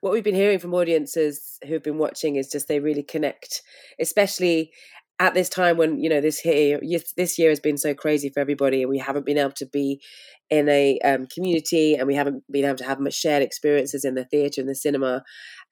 What 0.00 0.12
we've 0.12 0.24
been 0.24 0.34
hearing 0.34 0.60
from 0.60 0.74
audiences 0.74 1.58
who've 1.66 1.82
been 1.82 1.98
watching 1.98 2.36
is 2.36 2.48
just 2.48 2.68
they 2.68 2.80
really 2.80 3.02
connect 3.02 3.62
especially 4.00 4.72
at 5.20 5.34
this 5.34 5.48
time 5.48 5.76
when 5.76 5.98
you 5.98 6.08
know 6.08 6.20
this 6.20 6.44
year 6.44 6.80
this 7.16 7.38
year 7.38 7.48
has 7.48 7.60
been 7.60 7.76
so 7.76 7.92
crazy 7.94 8.28
for 8.28 8.40
everybody 8.40 8.82
and 8.82 8.90
we 8.90 8.98
haven't 8.98 9.26
been 9.26 9.38
able 9.38 9.52
to 9.52 9.66
be 9.66 10.00
in 10.50 10.68
a 10.68 10.98
um, 11.00 11.26
community 11.26 11.94
and 11.94 12.06
we 12.06 12.14
haven't 12.14 12.42
been 12.50 12.64
able 12.64 12.76
to 12.76 12.84
have 12.84 13.00
much 13.00 13.14
shared 13.14 13.42
experiences 13.42 14.04
in 14.04 14.14
the 14.14 14.24
theatre 14.24 14.60
and 14.60 14.70
the 14.70 14.74
cinema. 14.74 15.22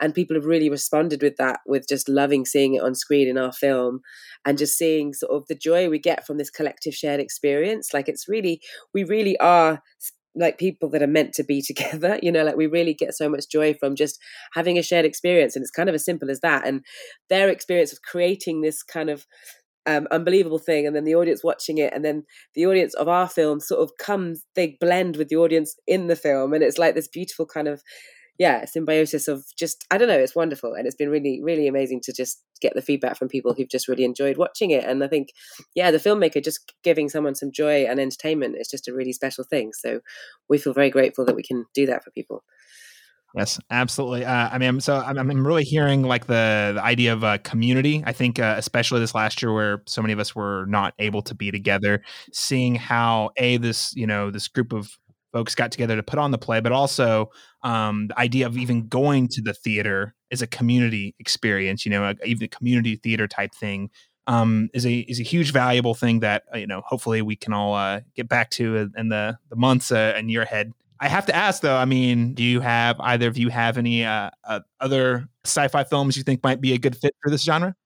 And 0.00 0.14
people 0.14 0.36
have 0.36 0.44
really 0.44 0.68
responded 0.68 1.22
with 1.22 1.36
that 1.36 1.60
with 1.66 1.88
just 1.88 2.08
loving 2.08 2.44
seeing 2.44 2.74
it 2.74 2.82
on 2.82 2.94
screen 2.94 3.28
in 3.28 3.38
our 3.38 3.52
film 3.52 4.00
and 4.44 4.58
just 4.58 4.76
seeing 4.76 5.14
sort 5.14 5.32
of 5.32 5.46
the 5.48 5.54
joy 5.54 5.88
we 5.88 5.98
get 5.98 6.26
from 6.26 6.36
this 6.36 6.50
collective 6.50 6.94
shared 6.94 7.20
experience. 7.20 7.94
Like 7.94 8.08
it's 8.08 8.28
really 8.28 8.60
we 8.92 9.04
really 9.04 9.38
are 9.38 9.82
like 10.36 10.58
people 10.58 10.88
that 10.90 11.02
are 11.02 11.08
meant 11.08 11.32
to 11.32 11.44
be 11.44 11.62
together 11.66 12.18
you 12.22 12.30
know 12.30 12.44
like 12.44 12.56
we 12.56 12.66
really 12.66 12.94
get 12.94 13.14
so 13.14 13.28
much 13.28 13.48
joy 13.48 13.74
from 13.74 13.96
just 13.96 14.18
having 14.54 14.78
a 14.78 14.82
shared 14.82 15.04
experience 15.04 15.56
and 15.56 15.62
it's 15.62 15.70
kind 15.70 15.88
of 15.88 15.94
as 15.94 16.04
simple 16.04 16.30
as 16.30 16.40
that 16.40 16.66
and 16.66 16.82
their 17.28 17.48
experience 17.48 17.92
of 17.92 18.02
creating 18.02 18.60
this 18.60 18.82
kind 18.82 19.10
of 19.10 19.26
um, 19.88 20.08
unbelievable 20.10 20.58
thing 20.58 20.84
and 20.84 20.96
then 20.96 21.04
the 21.04 21.14
audience 21.14 21.44
watching 21.44 21.78
it 21.78 21.92
and 21.94 22.04
then 22.04 22.24
the 22.56 22.66
audience 22.66 22.92
of 22.94 23.06
our 23.06 23.28
film 23.28 23.60
sort 23.60 23.80
of 23.80 23.92
comes 23.98 24.44
they 24.56 24.76
blend 24.80 25.16
with 25.16 25.28
the 25.28 25.36
audience 25.36 25.76
in 25.86 26.08
the 26.08 26.16
film 26.16 26.52
and 26.52 26.64
it's 26.64 26.78
like 26.78 26.96
this 26.96 27.06
beautiful 27.06 27.46
kind 27.46 27.68
of 27.68 27.82
yeah 28.38 28.64
symbiosis 28.64 29.28
of 29.28 29.44
just 29.56 29.84
i 29.90 29.98
don't 29.98 30.08
know 30.08 30.18
it's 30.18 30.34
wonderful 30.34 30.74
and 30.74 30.86
it's 30.86 30.96
been 30.96 31.08
really 31.08 31.40
really 31.42 31.66
amazing 31.66 32.00
to 32.00 32.12
just 32.12 32.42
get 32.60 32.74
the 32.74 32.82
feedback 32.82 33.16
from 33.16 33.28
people 33.28 33.54
who've 33.54 33.68
just 33.68 33.88
really 33.88 34.04
enjoyed 34.04 34.36
watching 34.36 34.70
it 34.70 34.84
and 34.84 35.02
i 35.02 35.08
think 35.08 35.28
yeah 35.74 35.90
the 35.90 35.98
filmmaker 35.98 36.42
just 36.42 36.74
giving 36.82 37.08
someone 37.08 37.34
some 37.34 37.52
joy 37.52 37.84
and 37.84 38.00
entertainment 38.00 38.56
is 38.58 38.68
just 38.68 38.88
a 38.88 38.94
really 38.94 39.12
special 39.12 39.44
thing 39.44 39.72
so 39.72 40.00
we 40.48 40.58
feel 40.58 40.72
very 40.72 40.90
grateful 40.90 41.24
that 41.24 41.36
we 41.36 41.42
can 41.42 41.64
do 41.74 41.86
that 41.86 42.02
for 42.02 42.10
people 42.10 42.42
Yes, 43.36 43.60
absolutely. 43.70 44.24
Uh, 44.24 44.48
I 44.50 44.56
mean, 44.56 44.80
so 44.80 44.96
I'm, 44.96 45.18
I'm 45.18 45.46
really 45.46 45.62
hearing 45.62 46.02
like 46.02 46.26
the, 46.26 46.72
the 46.74 46.82
idea 46.82 47.12
of 47.12 47.22
a 47.22 47.38
community. 47.38 48.02
I 48.06 48.12
think, 48.12 48.38
uh, 48.38 48.54
especially 48.56 49.00
this 49.00 49.14
last 49.14 49.42
year, 49.42 49.52
where 49.52 49.82
so 49.86 50.00
many 50.00 50.14
of 50.14 50.18
us 50.18 50.34
were 50.34 50.64
not 50.66 50.94
able 50.98 51.20
to 51.22 51.34
be 51.34 51.50
together, 51.50 52.02
seeing 52.32 52.76
how 52.76 53.30
a 53.36 53.58
this 53.58 53.94
you 53.94 54.06
know 54.06 54.30
this 54.30 54.48
group 54.48 54.72
of 54.72 54.96
folks 55.36 55.54
got 55.54 55.70
together 55.70 55.96
to 55.96 56.02
put 56.02 56.18
on 56.18 56.30
the 56.30 56.38
play, 56.38 56.60
but 56.60 56.72
also 56.72 57.30
um, 57.62 58.06
the 58.06 58.18
idea 58.18 58.46
of 58.46 58.56
even 58.56 58.88
going 58.88 59.28
to 59.28 59.42
the 59.42 59.52
theater 59.52 60.14
is 60.30 60.40
a 60.40 60.46
community 60.46 61.14
experience. 61.18 61.84
You 61.84 61.90
know, 61.90 62.04
a, 62.04 62.14
even 62.24 62.44
a 62.44 62.48
community 62.48 62.96
theater 62.96 63.28
type 63.28 63.54
thing 63.54 63.90
um, 64.26 64.70
is 64.72 64.86
a 64.86 65.00
is 65.00 65.20
a 65.20 65.22
huge 65.22 65.52
valuable 65.52 65.92
thing 65.92 66.20
that 66.20 66.44
uh, 66.54 66.56
you 66.56 66.66
know 66.66 66.80
hopefully 66.86 67.20
we 67.20 67.36
can 67.36 67.52
all 67.52 67.74
uh, 67.74 68.00
get 68.14 68.30
back 68.30 68.48
to 68.52 68.90
in 68.96 69.10
the 69.10 69.36
the 69.50 69.56
months 69.56 69.92
uh, 69.92 70.14
and 70.16 70.30
year 70.30 70.40
ahead. 70.40 70.72
I 71.00 71.08
have 71.08 71.26
to 71.26 71.36
ask 71.36 71.60
though. 71.60 71.76
I 71.76 71.84
mean, 71.84 72.32
do 72.32 72.42
you 72.42 72.60
have 72.60 72.96
either 73.00 73.28
of 73.28 73.36
you 73.36 73.50
have 73.50 73.76
any 73.76 74.06
uh, 74.06 74.30
uh, 74.48 74.60
other 74.80 75.28
sci-fi 75.44 75.84
films 75.84 76.16
you 76.16 76.22
think 76.22 76.42
might 76.42 76.62
be 76.62 76.72
a 76.72 76.78
good 76.78 76.96
fit 76.96 77.14
for 77.22 77.30
this 77.30 77.44
genre? 77.44 77.76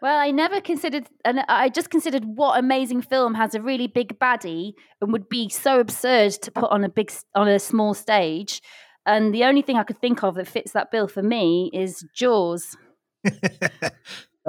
Well, 0.00 0.16
I 0.16 0.30
never 0.30 0.60
considered, 0.60 1.08
and 1.24 1.40
I 1.48 1.68
just 1.68 1.90
considered 1.90 2.24
what 2.24 2.58
amazing 2.58 3.02
film 3.02 3.34
has 3.34 3.54
a 3.54 3.62
really 3.62 3.88
big 3.88 4.18
baddie 4.18 4.74
and 5.00 5.12
would 5.12 5.28
be 5.28 5.48
so 5.48 5.80
absurd 5.80 6.32
to 6.42 6.52
put 6.52 6.70
on 6.70 6.84
a 6.84 6.88
big 6.88 7.12
on 7.34 7.48
a 7.48 7.58
small 7.58 7.94
stage. 7.94 8.62
And 9.06 9.34
the 9.34 9.44
only 9.44 9.62
thing 9.62 9.76
I 9.76 9.84
could 9.84 10.00
think 10.00 10.22
of 10.22 10.36
that 10.36 10.46
fits 10.46 10.72
that 10.72 10.90
bill 10.92 11.08
for 11.08 11.22
me 11.22 11.70
is 11.72 12.04
Jaws. 12.14 12.76
that 13.24 13.92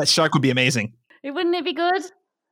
shark 0.06 0.34
would 0.34 0.44
be 0.44 0.52
amazing. 0.52 0.94
It 1.24 1.32
wouldn't 1.32 1.56
it 1.56 1.66
be 1.66 1.74
good? 1.74 2.04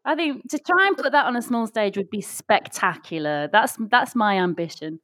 I 0.04 0.16
think 0.16 0.50
to 0.50 0.58
try 0.58 0.88
and 0.88 0.98
put 0.98 1.12
that 1.12 1.26
on 1.26 1.36
a 1.36 1.42
small 1.42 1.68
stage 1.68 1.98
would 1.98 2.10
be 2.10 2.22
spectacular. 2.22 3.50
That's 3.52 3.78
that's 3.92 4.16
my 4.16 4.38
ambition. 4.38 5.02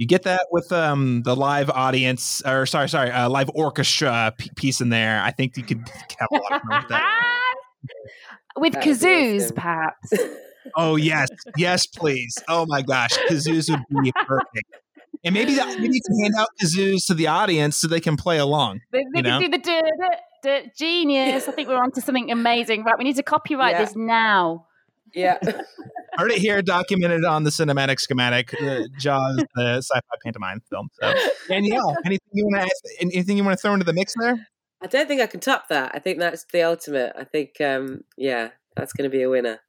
You 0.00 0.06
get 0.06 0.22
that 0.22 0.46
with 0.50 0.72
um, 0.72 1.24
the 1.24 1.36
live 1.36 1.68
audience, 1.68 2.40
or 2.46 2.64
sorry, 2.64 2.88
sorry, 2.88 3.10
uh, 3.10 3.28
live 3.28 3.50
orchestra 3.54 4.32
p- 4.38 4.48
piece 4.56 4.80
in 4.80 4.88
there. 4.88 5.20
I 5.22 5.30
think 5.30 5.58
you 5.58 5.62
could 5.62 5.86
have 6.18 6.28
a 6.30 6.34
lot 6.36 6.52
of 6.52 6.62
fun 6.62 6.80
with 6.80 6.88
that. 6.88 7.54
with 8.56 8.72
kazoos, 8.76 9.54
perhaps. 9.54 10.12
Oh 10.76 10.96
yes, 10.96 11.28
yes, 11.56 11.86
please. 11.86 12.36
Oh 12.46 12.64
my 12.68 12.82
gosh, 12.82 13.10
kazoos 13.28 13.70
would 13.70 14.02
be 14.04 14.12
perfect. 14.12 14.76
And 15.24 15.34
maybe 15.34 15.54
that, 15.54 15.80
maybe 15.80 15.94
you 15.94 16.00
can 16.06 16.20
hand 16.22 16.34
out 16.38 16.48
kazoos 16.62 17.06
to 17.06 17.14
the 17.14 17.26
audience 17.26 17.76
so 17.76 17.88
they 17.88 17.98
can 17.98 18.16
play 18.16 18.38
along. 18.38 18.80
They, 18.92 19.02
they 19.14 19.22
can 19.22 19.40
do 19.40 19.48
the 19.48 19.58
duh, 19.58 19.80
duh, 19.80 20.16
duh, 20.42 20.68
genius. 20.76 21.48
I 21.48 21.52
think 21.52 21.68
we're 21.68 21.82
onto 21.82 22.02
something 22.02 22.30
amazing. 22.30 22.84
Right, 22.84 22.96
we 22.96 23.04
need 23.04 23.16
to 23.16 23.22
copyright 23.22 23.72
yeah. 23.72 23.84
this 23.84 23.96
now. 23.96 24.66
Yeah. 25.14 25.38
Heard 26.14 26.32
it 26.32 26.38
here, 26.38 26.60
documented 26.60 27.24
on 27.24 27.44
the 27.44 27.50
cinematic 27.50 28.00
schematic. 28.00 28.54
Uh, 28.60 28.82
Jaws, 28.98 29.42
the 29.54 29.76
sci-fi 29.76 30.16
pantomime 30.24 30.60
film. 30.68 30.88
So, 31.00 31.14
Danielle, 31.48 31.96
anything 32.04 32.28
you 32.32 32.44
want 32.44 32.56
to 32.56 32.62
ask, 32.62 33.00
anything 33.00 33.36
you 33.36 33.44
want 33.44 33.56
to 33.56 33.62
throw 33.62 33.72
into 33.72 33.84
the 33.84 33.92
mix 33.92 34.14
there? 34.20 34.46
I 34.82 34.86
don't 34.86 35.06
think 35.06 35.20
I 35.20 35.26
can 35.26 35.40
top 35.40 35.68
that. 35.68 35.92
I 35.94 35.98
think 35.98 36.18
that's 36.18 36.44
the 36.52 36.62
ultimate. 36.62 37.12
I 37.16 37.24
think, 37.24 37.60
um, 37.60 38.02
yeah, 38.16 38.50
that's 38.76 38.92
going 38.92 39.08
to 39.08 39.14
be 39.16 39.22
a 39.22 39.30
winner. 39.30 39.60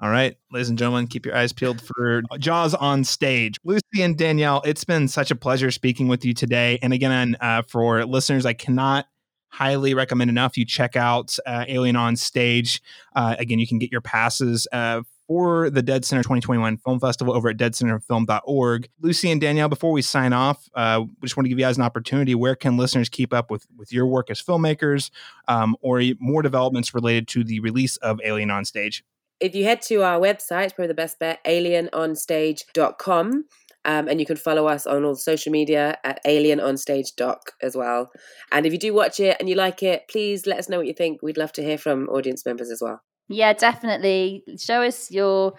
All 0.00 0.10
right, 0.10 0.36
ladies 0.50 0.68
and 0.68 0.76
gentlemen, 0.76 1.06
keep 1.06 1.24
your 1.24 1.36
eyes 1.36 1.52
peeled 1.52 1.80
for 1.80 2.22
Jaws 2.38 2.74
on 2.74 3.04
stage. 3.04 3.54
Lucy 3.64 4.00
and 4.00 4.18
Danielle, 4.18 4.60
it's 4.64 4.82
been 4.82 5.06
such 5.06 5.30
a 5.30 5.36
pleasure 5.36 5.70
speaking 5.70 6.08
with 6.08 6.24
you 6.24 6.34
today. 6.34 6.80
And 6.82 6.92
again, 6.92 7.36
uh, 7.40 7.62
for 7.68 8.04
listeners, 8.04 8.44
I 8.44 8.52
cannot 8.52 9.06
highly 9.52 9.92
recommend 9.92 10.30
enough 10.30 10.56
you 10.56 10.64
check 10.64 10.96
out 10.96 11.36
uh, 11.46 11.66
Alien 11.68 11.94
on 11.94 12.16
Stage. 12.16 12.82
Uh, 13.14 13.36
again, 13.38 13.58
you 13.58 13.66
can 13.66 13.78
get 13.78 13.92
your 13.92 14.00
passes 14.00 14.66
uh, 14.72 15.02
for 15.28 15.70
the 15.70 15.82
Dead 15.82 16.04
Center 16.04 16.22
2021 16.22 16.78
Film 16.78 16.98
Festival 16.98 17.34
over 17.34 17.50
at 17.50 17.58
deadcenterfilm.org. 17.58 18.88
Lucy 19.00 19.30
and 19.30 19.40
Danielle, 19.40 19.68
before 19.68 19.92
we 19.92 20.02
sign 20.02 20.32
off, 20.32 20.68
uh, 20.74 21.02
we 21.02 21.26
just 21.26 21.36
want 21.36 21.44
to 21.44 21.48
give 21.48 21.58
you 21.58 21.64
guys 21.64 21.76
an 21.76 21.84
opportunity. 21.84 22.34
Where 22.34 22.56
can 22.56 22.76
listeners 22.76 23.08
keep 23.08 23.32
up 23.32 23.50
with, 23.50 23.66
with 23.76 23.92
your 23.92 24.06
work 24.06 24.30
as 24.30 24.42
filmmakers 24.42 25.10
um, 25.48 25.76
or 25.80 26.02
more 26.18 26.42
developments 26.42 26.94
related 26.94 27.28
to 27.28 27.44
the 27.44 27.60
release 27.60 27.96
of 27.98 28.20
Alien 28.24 28.50
on 28.50 28.64
Stage? 28.64 29.04
If 29.38 29.54
you 29.54 29.64
head 29.64 29.82
to 29.82 30.02
our 30.02 30.20
website, 30.20 30.64
it's 30.64 30.72
probably 30.72 30.88
the 30.88 30.94
best 30.94 31.18
bet, 31.18 31.44
alienonstage.com. 31.44 33.44
Um, 33.84 34.08
and 34.08 34.20
you 34.20 34.26
can 34.26 34.36
follow 34.36 34.68
us 34.68 34.86
on 34.86 35.04
all 35.04 35.16
social 35.16 35.50
media 35.50 35.98
at 36.04 36.20
Alien 36.24 36.60
on 36.60 36.76
Stage 36.76 37.16
Doc 37.16 37.52
as 37.60 37.76
well. 37.76 38.10
And 38.52 38.64
if 38.64 38.72
you 38.72 38.78
do 38.78 38.94
watch 38.94 39.18
it 39.18 39.36
and 39.40 39.48
you 39.48 39.56
like 39.56 39.82
it, 39.82 40.08
please 40.08 40.46
let 40.46 40.58
us 40.58 40.68
know 40.68 40.78
what 40.78 40.86
you 40.86 40.94
think. 40.94 41.20
We'd 41.20 41.36
love 41.36 41.52
to 41.52 41.62
hear 41.62 41.78
from 41.78 42.08
audience 42.08 42.46
members 42.46 42.70
as 42.70 42.80
well. 42.80 43.00
Yeah, 43.28 43.52
definitely. 43.54 44.44
Show 44.58 44.82
us 44.82 45.10
your 45.10 45.54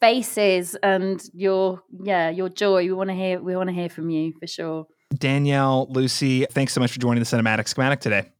faces 0.00 0.76
and 0.82 1.22
your 1.34 1.82
yeah 2.02 2.30
your 2.30 2.48
joy. 2.48 2.84
We 2.84 2.92
want 2.92 3.10
to 3.10 3.14
hear 3.14 3.40
we 3.40 3.54
want 3.54 3.68
to 3.68 3.74
hear 3.74 3.88
from 3.88 4.10
you 4.10 4.32
for 4.40 4.46
sure. 4.46 4.86
Danielle, 5.14 5.86
Lucy, 5.90 6.46
thanks 6.46 6.72
so 6.72 6.80
much 6.80 6.92
for 6.92 7.00
joining 7.00 7.22
the 7.22 7.26
Cinematic 7.26 7.68
Schematic 7.68 8.00
today. 8.00 8.30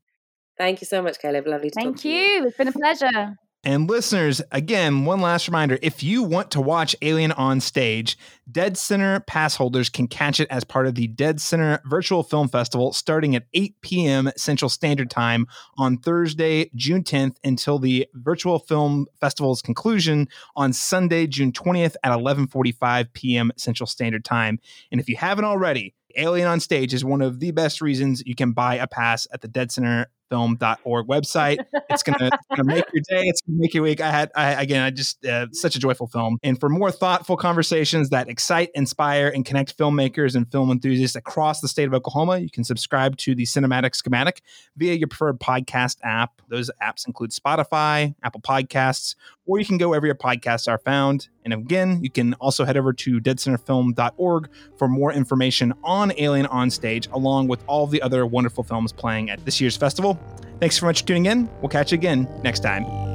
Thank 0.57 0.81
you 0.81 0.87
so 0.87 1.03
much, 1.03 1.19
Caleb. 1.19 1.47
Lovely 1.47 1.71
to 1.71 1.75
Thank 1.75 1.97
talk 1.97 2.03
to 2.03 2.09
you. 2.09 2.47
It's 2.47 2.57
been 2.57 2.69
a 2.69 2.73
pleasure. 2.73 3.37
And 3.63 3.91
listeners, 3.91 4.41
again, 4.53 5.05
one 5.05 5.21
last 5.21 5.47
reminder 5.47 5.79
if 5.83 6.03
you 6.03 6.23
want 6.23 6.51
to 6.53 6.63
watch 6.63 6.97
Alien 7.03 7.33
on 7.33 7.61
stage, 7.61 8.17
Dead 8.51 8.79
Center 8.79 9.21
pass 9.21 9.55
holders 9.55 9.91
can 9.91 10.09
catch 10.09 10.41
it 10.41 10.49
as 10.51 10.65
part 10.65 10.87
of 10.87 10.95
the 10.95 11.09
Dead 11.09 11.43
Center 11.43 11.79
Virtual 11.85 12.23
Film 12.23 12.49
Festival 12.49 12.95
starting 12.95 13.37
at 13.37 13.45
8 13.53 13.75
p.m. 13.83 14.31
Central 14.35 14.71
Standard 14.71 15.11
Time 15.11 15.47
on 15.77 15.99
Thursday, 15.99 16.71
June 16.75 17.05
10th, 17.05 17.37
until 17.45 17.79
the 17.79 18.09
Virtual 18.15 18.59
Film 18.59 19.07
Festival's 19.21 19.61
conclusion 19.61 20.27
on 20.57 20.73
Sunday, 20.73 21.27
June 21.27 21.53
20th 21.53 21.97
at 22.03 22.13
11:45 22.13 23.13
p.m. 23.13 23.53
Central 23.57 23.87
Standard 23.87 24.25
Time. 24.25 24.59
And 24.91 25.03
if 25.03 25.09
you 25.09 25.17
haven't 25.17 25.45
already, 25.45 25.95
Alien 26.17 26.49
on 26.49 26.61
Stage 26.61 26.95
is 26.95 27.05
one 27.05 27.23
of 27.23 27.41
the 27.41 27.51
best 27.51 27.81
reasons 27.81 28.23
you 28.27 28.35
can 28.35 28.53
buy 28.53 28.77
a 28.77 28.87
pass 28.87 29.27
at 29.33 29.41
the 29.41 29.49
Dead 29.49 29.71
Center 29.73 30.09
film.org 30.31 31.07
website. 31.07 31.59
It's 31.91 32.03
gonna, 32.05 32.31
make 32.65 32.85
your 32.93 33.03
day. 33.09 33.27
It's 33.27 33.41
gonna 33.43 33.59
make 33.59 33.75
your 33.75 33.83
week. 33.83 34.01
I 34.01 34.11
had, 34.11 34.31
I, 34.35 34.63
again, 34.63 34.81
I 34.81 34.91
just 34.91 35.25
uh, 35.27 35.49
such 35.53 35.77
a 35.77 35.79
joyful 35.79 36.07
film. 36.07 36.39
And 36.43 36.59
for 36.59 36.69
more 36.69 36.91
thoughtful 36.91 37.37
conversations 37.37 38.11
that 38.11 38.29
excite, 38.29 38.71
inspire, 38.75 39.29
and 39.29 39.45
connect 39.45 39.77
filmmakers 39.77 40.37
and 40.37 40.51
film 40.51 40.71
enthusiasts 40.71 41.17
across 41.17 41.61
the 41.61 41.69
state 41.69 41.89
of 41.89 41.95
Oklahoma, 41.95 42.39
you 42.39 42.51
can 42.51 42.65
subscribe 42.65 43.17
to 43.19 43.35
the 43.35 43.43
Cinematic 43.43 43.95
Schematic 43.95 44.41
via 44.77 44.95
your 44.95 45.09
preferred 45.09 45.41
podcast 45.41 45.99
app. 46.05 46.41
Those 46.49 46.71
apps 46.81 47.07
include 47.07 47.33
Spotify, 47.33 48.15
Apple 48.23 48.41
Podcasts, 48.41 49.17
or 49.47 49.59
you 49.59 49.67
can 49.67 49.79
go 49.79 49.89
wherever 49.89 50.07
your 50.07 50.15
podcasts 50.15 50.69
are 50.69 50.79
found. 50.79 51.29
And 51.45 51.53
again, 51.53 52.01
you 52.03 52.11
can 52.11 52.35
also 52.35 52.65
head 52.65 52.77
over 52.77 52.93
to 52.93 53.21
deadcenterfilm.org 53.21 54.51
for 54.79 54.89
more 54.89 55.13
information 55.13 55.75
on 56.01 56.13
Alien 56.19 56.47
on 56.47 56.71
Stage, 56.71 57.09
along 57.13 57.49
with 57.49 57.61
all 57.67 57.87
the 57.87 58.03
other 58.03 58.27
wonderful 58.27 58.65
films 58.65 58.93
playing 58.93 59.31
at 59.31 59.45
this 59.45 59.61
year's 59.61 59.77
festival. 59.77 60.19
Thanks 60.59 60.79
so 60.79 60.87
much 60.87 61.01
for 61.03 61.07
tuning 61.09 61.27
in. 61.27 61.49
We'll 61.61 61.69
catch 61.69 61.93
you 61.93 61.99
again 61.99 62.29
next 62.43 62.61
time. 62.61 63.10